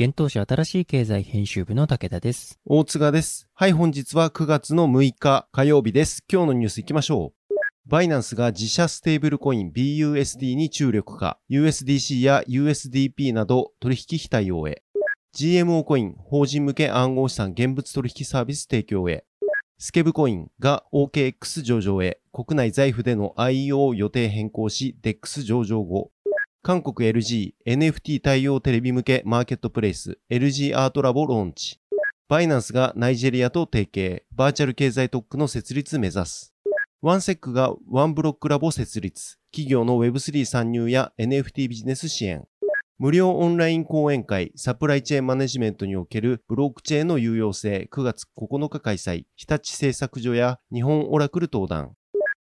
[0.00, 2.58] 現当社新しい経済編集部の武田です。
[2.64, 3.46] 大塚です。
[3.52, 6.24] はい、本日は9月の6日火曜日です。
[6.32, 7.54] 今日のニュース行きましょう。
[7.86, 14.82] バイナンスが自社ステーブルコイン BUSD に注力か、USDC や USDP など取引非対応へ。
[15.36, 19.26] GMO コイン法人向け暗号資産現物取引サービス提供へ。
[19.76, 26.12] スケブコインが OKX 上場へ、国内財布での IEO 予定変更し、DEX 上場後。
[26.64, 31.80] 韓国 LG、NFT 対応テレビ向けマーケットプレイス、LG アートラボローンチ。
[32.28, 36.54] バイナンスがナイジェリアと提携、バーチャル経済特区の設立目指す。
[37.00, 39.40] ワンセックがワンブロックラボ設立。
[39.50, 42.44] 企業の Web3 参入や NFT ビジネス支援。
[42.96, 49.24] 無料オンライン講演会サプライチェーンマネジメントにおけるブロックチェーンの有用性9月9日開催。
[49.34, 51.96] 日立製作所や日本オラクル登壇。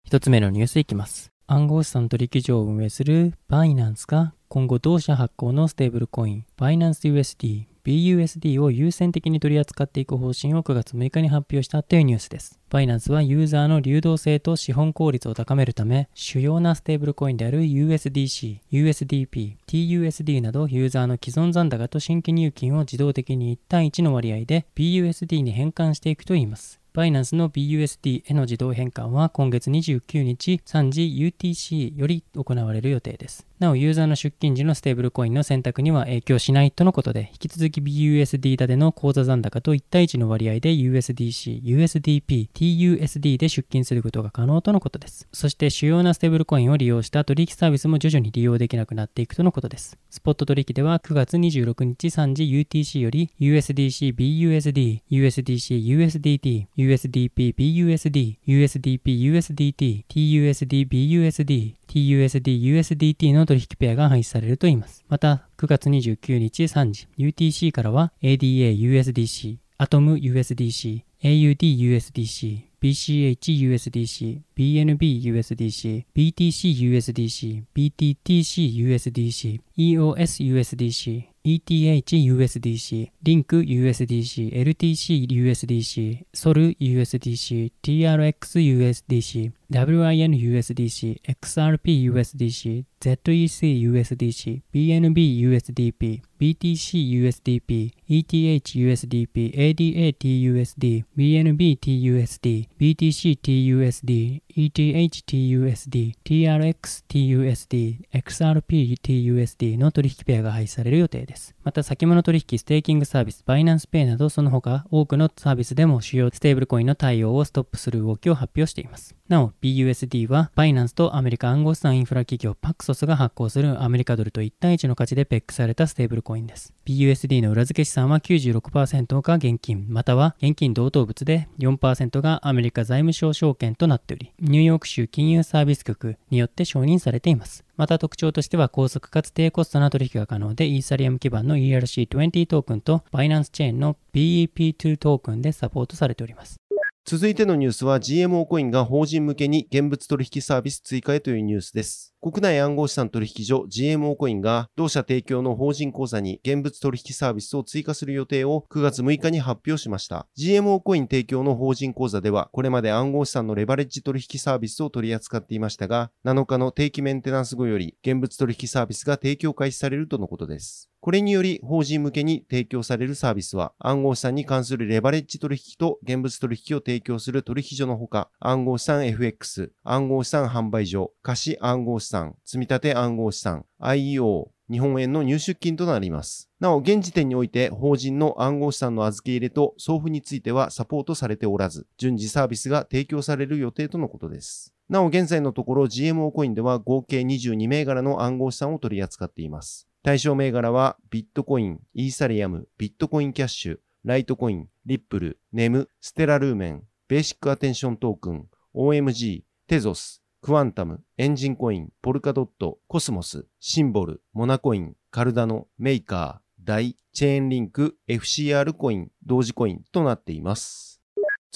[0.06, 1.35] 一つ目のニュースいきます。
[1.48, 12.60] 暗号資産取引所を運営するバイナンスが今後同社発行のステーブルコインバイナンス USD、BUSD を優先的に取り扱っていく方針を9月6日に発表したというニュースです。
[12.72, 26.82] バイナンスはユーザーの流動性と資本効率を高めるため、主要なステーブルコインである USDC、USDP、TUSD などユーザーの既存残高と新規入金を自動的に1対1の割合で BUSD に変換していくといいます。
[26.96, 33.46] バイナンスの BUSD への自動変換は今月29日3時 UTC より行われる予定です。
[33.58, 45.30] なお、ユーザーの出金時のステーブルコインの選択には影響しないとのことで、引き続き BUSD 立ての口座残高と1対1の割合で USDC、USDP、TUSD で出金することが可能とのことです。
[45.32, 49.98] そして主要なステーブルコインを利用した取引サービスも徐々に利用できなくなっていくとのことです。
[50.10, 65.04] スポット取引では9月26日3時 UTC より USDC、BUSD、USDC、USDT、USDP、BUSD、USDP、USDT、TUSD、BUSD、TUSD、USDT の取引ペアが廃止されるといいます。
[65.08, 73.38] また、9月29日3時、UTC からは ADA、USDC、ATOM、USDC、AUD、USDC、BCH、
[73.74, 111.56] USDC、BNB、USDC、BTC、USDC、BTTC、USDC、EOSUSDC、ETHUSDC、リンク USDC、LTCUSDC、ソル USDC、TRXUSDC、WIN USDC、XRP USDC、ZEC USDC、BNB USDP、BTC USDP、ETH USDP、ADA TUSD、BNB TUSD、BTC TUSD、ETH TUSD、TRX TUSD、XRP TUSD の取引ペアが廃止される予定です。
[111.64, 119.16] また先物取引ステーキングサービス、バイナンスペイなどその他多くのサービスでも主要ステーブルコインの対応をストップする動きを発表しています。
[119.28, 126.74] なお、BUSD はバイナンスとアメリカ暗号資産インフラ企業パクソスが発行するアメリカドルと1対1の価値でペッグされたステーブルコインです。
[126.86, 137.66] BUSD の裏付け資産は96%が現金、または現金同等物で4%がアメリカ財務省証券となっており、ニューヨーク州金融サービス局によって承認されています。
[137.78, 146.58] また特徴としては高速かつ低コストな取引が可能で、イーサリアム基盤の ERC20 トークンとバイナンスチェーンの BEP2 トークンでサポートされております。
[147.08, 152.15] 続いてのニュースは GMO コインが法人向けに現物取引サービス追加へというニュースです。
[152.26, 160.26] 国内暗号資産取引所 GMO コインが同社提供の法人口座に現物取引サービスを追加する予定を9月6日に発表しました。
[160.36, 170.90] GMO コイン提供の法人口座ではこれまで暗号資産のレバレッジ取引サービスを取り扱っていましたが、7日の定期メンテナンス後より現物取引サービスが提供開始されるとのことです。
[171.06, 186.50] これにより、法人向けに提供されるサービスは、暗号資産に関するレバレッジ取引と現物取引を提供する取引所のほか、暗号資産 FX、暗号資産販売所、貸し暗号資産、積立暗号資産、IEO、日本円の入出金となります。
[186.60, 194.74] なお、現時点において、法人の暗号資産の預け入れと送付についてはサポートされておらず、順次サービスが提供される予定とのことです。
[194.90, 199.88] なお、現在のところ GMO コインでは合計22銘柄の暗号資産を取り扱っています。
[200.04, 220.95] 対象銘柄はビットコイン、イーサリアム、ビットコインキャッシュ、ライトコイン、リップル、ネム、ステラルーメン、ベーシックアテンショントークン、OMG、テゾス、クワンタム、エンジンコイン、ポルカドット、コスモス、シンボル、モナコイン、カルダノ、メイカー、ダイ、チェーンリンク、FCR コイン、同時コインとなっています。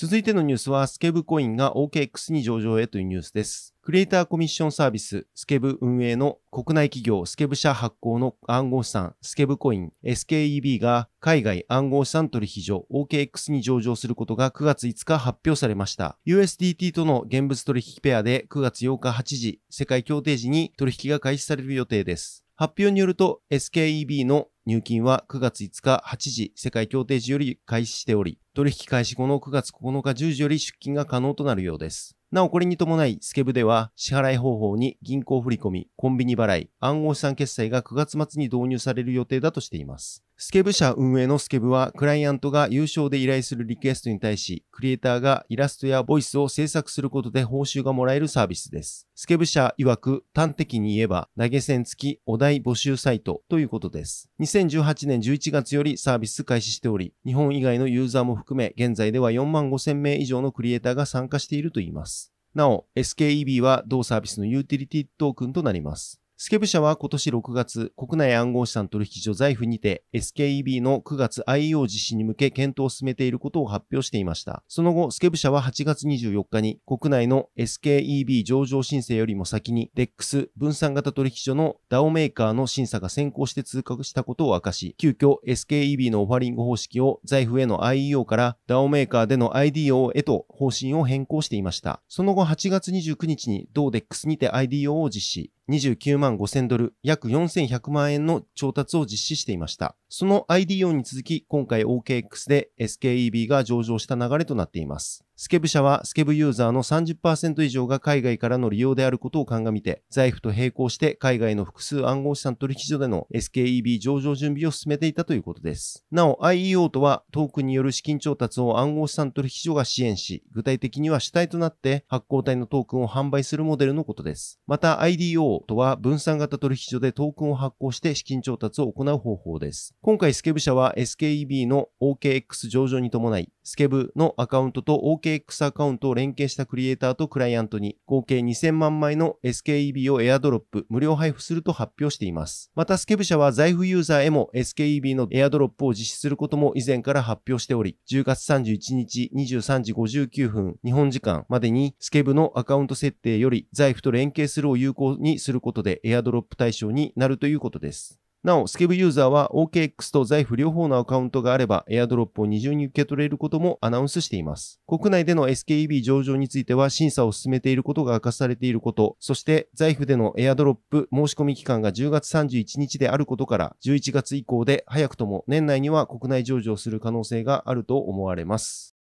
[0.01, 3.75] 続いてのニュースは、スケブコインが OKX に上場へというニュースです。
[3.81, 16.18] クリエイターコミッションサービス、スケブ運営の国内企業、スケブ社発行の暗号資産、スケブコイン、SKEB が海外暗号資産取引所 OKX に上場することが9月5日発表されました。
[16.25, 22.45] USDT との現物取引ペアで9月8日8時、世界協定時に取引が開始される予定です。
[22.60, 32.18] 発表によると SKEB の入金は9月5日8時世界協定時より開始しており、取引開始後の9月9日10時より出金が可能となるようです。
[32.31, 40.24] なおこれに伴い、スケブでは支払い方法に銀行振込、コンビニ払い、暗号資産決済が9月末に導入される予定だとしています。
[40.42, 49.10] スケブ社運営のスケブは、クライアントが有償で依頼するリクエストに対し、クリエイターがイラストやボイスを制作することで報酬がもらえるサービスです。
[49.16, 54.30] スケブ社曰く、端的に言えば、投げ銭付きお題募集サイトということです。
[54.40, 62.19] 2018年11月よりサービス開始しており、日本以外のユーザーも含め、現在では4万5千名以上のクリエイターが参加しているといいます。
[62.54, 66.19] なお、SKEB は同サービスのユーティリティトークンとなります。
[66.42, 74.64] スケブ社は今年6月、国内暗号資産取引所財布にて SKEB の9月 IEO 実施に向け検討を進めていることを発表していました。
[74.70, 92.02] その後、スケブ社は8月24日に国内の SKEB 上場申請よりも先に DEX 分散型取引所の DAO メーカーの審査が先行して通過したことを明かし、急遽 SKEB のオファリング方式を財布への IEO から DAO メーカーでの IDO へと方針を変更していました。
[92.08, 95.52] その後8月29日に同 DEX にて IDO を実施。
[95.69, 99.95] 29万5000ドル、約4100万円の調達を実施していました。
[100.10, 105.29] その IDO に続き、今回 OKX で SKEB が上場した流れとなっています。
[105.42, 116.06] スケブ社はスケブユーザーの30%以上が海外からの利用であることを鑑みて、財布と並行して海外の複数暗号資産取引所での SKEB 上場準備を進めていたということです。
[116.12, 124.60] なお、IEO とはトークンによる資金調達を暗号資産取引所が支援し、具体的には主体となって発行体のトークンを販売するモデルのことです。
[124.68, 129.96] また IDO とは分散型取引所でトークンを発行して資金調達を行う方法です。
[130.02, 142.71] 今回スケブ社は SKEB の OKX 上場に伴い、スケブのアカウントと OKX アカウントを連携したクリエイターとクライアントに合計2000万枚の SKEB をエアドロップ無料配布すると発表しています。
[142.74, 158.19] またスケブ社は財布ユーザーへも SKEB のエアドロップを実施することも以前から発表しており、10月31日23時59分日本時間までにスケブのアカウント設定より財布と連携するを有効にすることでエアドロップ対象になるということです。
[158.42, 164.80] なお、スケブユーザーは OKX と財布両方のアカウントがあれば、エアドロップを二重に受け取れることもアナウンスしています。
[164.88, 178.96] 国内での SKEB 上場については審査を進めていることが明かされていること、そして財布でのエアドロップ申し込み期間が10月31日であることから、11月以降で早くとも年内には国内上場する可能性があると思われます。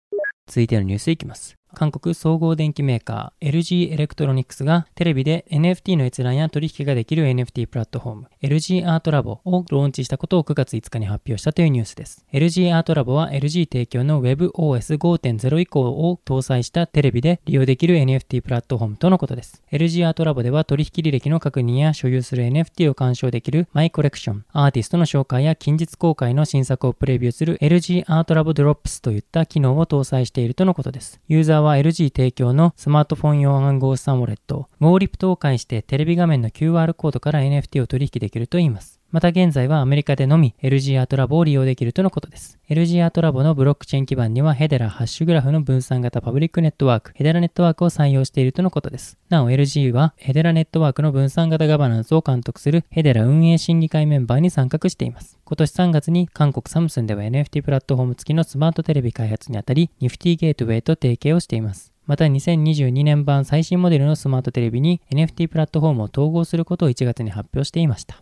[0.47, 1.56] 続いてのニュースいきます。
[1.73, 12.25] 韓国総合電機メーカー LG エレクトロニクスがテレビで NFT の閲覧や取引ができる NFT プラットフォーム LG アートラボをローンチしたことを9月5日に発表したというニュースです。
[12.33, 19.61] LG アートラボは LG 提供の WebOS5.0 以降を搭載したテレビで利用できる NFT プラットフォームとのことです。
[19.71, 31.19] LG アートラボでは取引履歴の確認や所有する NFT を鑑賞できるマイコレクション、アーティストの紹介や近日公開の新作をプレビューする LG アートラボドロップスといった機能を搭載しているとのことです。
[31.27, 38.96] ユーザーは LG 提供のスマートフォン用暗号資産ウォレット、ウォーリプトを介してテレビ画面の QR コードから NFT を取引できるといいます。
[39.17, 42.59] また現在はアメリカでのみ LG アートラボを利用できるとのことです。
[42.69, 49.17] LG アートラボのブロックチェーン基盤にはヘデラハッシュグラフの分散型パブリックネットワーク、ヘデラネットワークを採用しているとのことです。
[49.29, 55.39] なお LG はヘデラネットワークの分散型ガバナンスを監督するヘデラ運営審議会メンバーに参画しています。
[55.45, 61.91] 今年3月に韓国サムスンでは NFT プラットフォーム付きのスマートテレビ開発にあたり、ニフティゲートウェイと提携をしています。
[62.05, 68.21] また2022年版最新モデルのスマートテレビに NFT プラットフォームを統合することを1月に発表していました。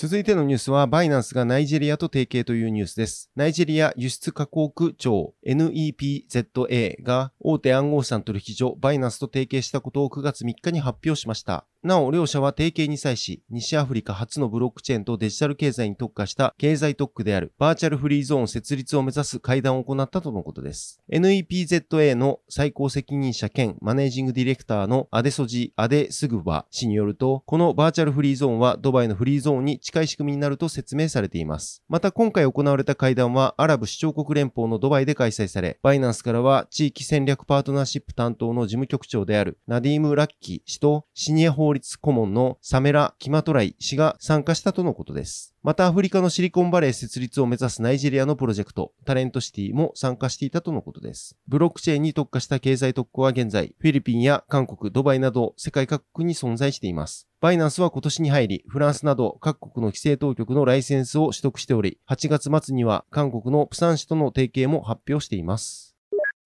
[0.00, 3.30] 続いてのニュースは、バイナンスがナイジェリアと提携というニュースです。
[3.36, 11.66] ナイジェリア輸出加工区庁 NEPZA が大手暗号資産取引所バイナンスと提携したことを9月3日に発表しました。
[11.82, 21.00] なお、両社は提携に際し、西アフリカ初のブロックチェーンとデジタル経済に特化した経済特区であるバーチャルフリーゾーン設立を目指す会談を行ったとのことです。
[21.10, 31.82] NEPZA の最高責任者兼マネージングディレクターのアデソジ・アデスグバ氏によると、このバーチャルフリーゾーンはドバイのフリーゾーンに近い仕組みになると説明されています。
[31.88, 45.54] また今回行われた会談はアラブ首長国連邦のドバイで開催され、バイナンスからは地域戦略パートナーシップ担当の事務局長であるナディーム・ラッキー氏とシニア法律顧問のサメラ・キマトライ氏が参加したとのことです。
[45.62, 51.36] またアフリカのシリコンバレー設立を目指すナイジェリアのプロジェクト、タレントシティも参加していたとのことです。
[51.48, 57.28] ブロックチェーンに特化した経済特区は現在、フィリピンや韓国、ドバイなど世界各国に存在しています。
[57.40, 65.89] バイナンスは今年に入り、フランスなど各国の規制当局のライセンスを取得しており、8月末には韓国のプサン市との提携も発表しています。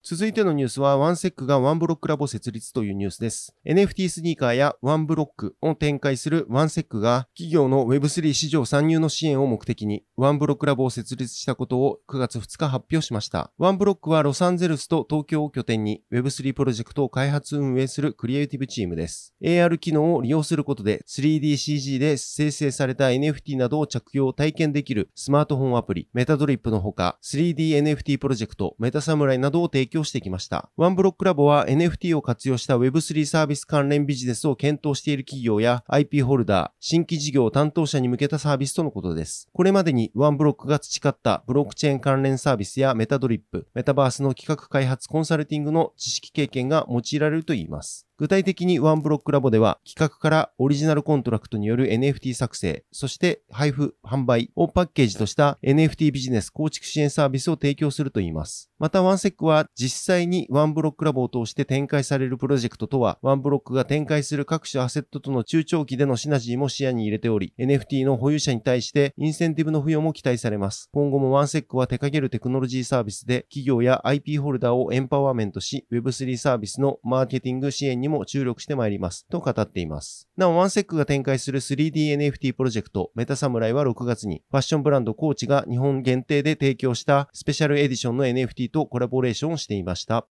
[0.07, 3.55] 続いてのニュースは、ワンセックがワンブロックラボ設立というニュースです。
[3.65, 13.51] NFT スニーカーやワンブロックを展開するワンセックが、企業の Web3 市場参入の支援を目的に、ワンブロックラボを設立したことを9月2日発表しました。
[13.57, 19.33] ワンブロックはロサンゼルスと東京を拠点に Web3 プロジェクトを開発運営するクリエイティブチームです。
[19.43, 30.69] AR 機能を利用することで 3DCG で生成された NFT などを着用体験できるスマートフォンアプリメタドリップのほか 3DNFT プロジェクトメタサムライなどを提供してきました。
[30.77, 39.49] ワンブロックラボは NFT を活用した Web3 サービス関連ビジネスを検討している企業や IP ホルダー、新規事業担当者に向けたサービスとのことです。
[39.53, 48.07] これまでにワンブロックが培ったブロックチェーン関連サービスやメタドリップ、メタバースの企画開発コンサルティングの知識経験が用いられるといいます。
[48.17, 58.71] 具体的にワンブロックラボでは企画からオリジナルコントラクトによる NFT 作成、そして配布、販売をパッケージとした NFT ビジネス構築支援サービスを提供するといいます。
[58.79, 70.89] またワンセックは実際にワンブロックラボを通して展開されるプロジェクトとは、ワンブロックが展開する各種アセットとの中長期でのシナジーも視野に入れており、NFT の保有者に対してインセンティブの付与も期待されます。
[70.93, 78.95] 今後もワンセックは手掛けるテクノロジーサービスで企業や IP ホルダーをエンパワーメントし、Web3 サービスのマーケティング支援ににも注力してまい。
[78.95, 79.25] ります。
[79.29, 80.27] と語っています。
[80.37, 90.27] なお、ワンセックが展開する 3DNFT プロジェクト、メタサムライは6月に、ファッションブランドコーチが日本限定で提供したスペシャルエディションの NFT とコラボレーションをしていました。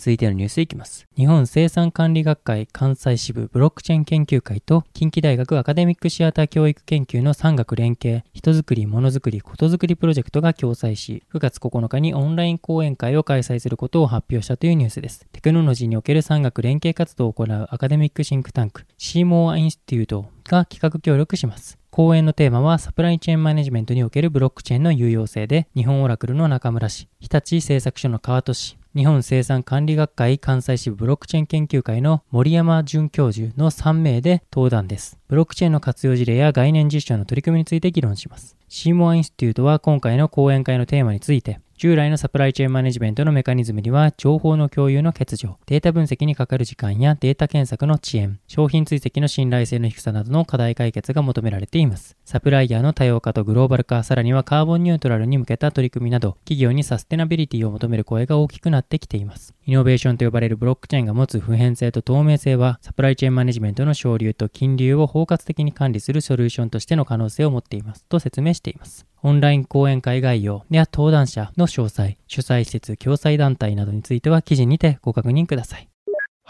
[0.00, 1.06] 続いてのニュースいきます。
[1.14, 15.26] 日本生産管理学会関西支部ブロックチェーン研究会と近畿大学アカデミックシアター教育研究の産学連携、人づくり、ものづくり、ことづくりプロジェクトが共催し、9月9日にオンライン講演会を開催することを発表したというニュースです。
[15.32, 21.78] テクノロジーにおける産学連携活動を行うアカデミックシンクタンク、シーモアインスティュートが企画協力します。
[21.90, 35.16] 講演のテーマはサプライチェーンマネジメントにおけるブロックチェーンの有用性で、日本オラクルの中村氏、日立製作所の川戸氏、日本生産管理学会関西支部ブロックチェーン研究会の森山准教授の3名で登壇です。
[35.28, 38.56] ブロックチェーンの活用事例や概念実証の取り組みについて議論します。
[38.68, 52.18] シーモアインスティュートは今回の講演会のテーマについて、従来のサプライチェーンマネジメントのメカニズムには、情報の共有の欠如、データ分析にかかる時間やデータ検索の遅延、商品追跡の信頼性の低さなどの課題解決が求められています。
[52.26, 59.54] サプライヤーの多様化とグローバル化、さらにはカーボンニュートラルに向けた取り組みなど、企業にサステナビリティを求める声が大きくなってきています。
[59.64, 68.04] イノベーションと呼ばれるブロックチェーンが持つ普遍性と透明性は、サプライチェーンマネジメントの省流と金流を包括的に管理するソリューションとしての可能性を持っています。
[68.04, 69.06] と説明しています。
[69.22, 75.90] オンライン講演会概要や登壇者の詳細、主催施設、共催団体などについては記事にてご確認ください。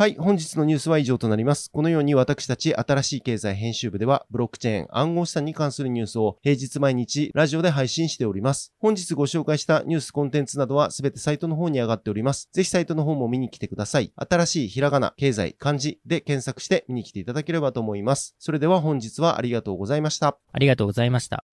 [0.01, 1.69] はい、本日のニュースは以上となります。
[1.71, 8.73] このように私たち新しい経済編集部では、ブロックチェーン、暗号資産に関するニュースを平日毎日ラジオで配信しております。
[8.79, 12.49] 本日ご紹介したニュースコンテンツなどはすべてサイトの方に上がっております。
[12.55, 14.11] ぜひサイトの方も見に来てください。
[14.17, 18.35] 新しいひらがな、経済、漢字で検索して見に来ていただければと思います。
[18.39, 20.39] それでは本日はありがとうございました。
[20.51, 21.45] ありがとうございました。